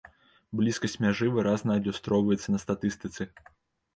[0.59, 3.29] Блізкасць мяжы выразна адлюстроўваецца на статыстыцы.